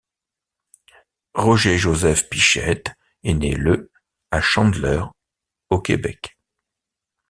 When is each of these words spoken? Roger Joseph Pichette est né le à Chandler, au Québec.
Roger 1.35 1.77
Joseph 1.77 2.27
Pichette 2.27 2.89
est 3.23 3.35
né 3.35 3.51
le 3.53 3.91
à 4.31 4.41
Chandler, 4.41 5.03
au 5.69 5.79
Québec. 5.79 6.39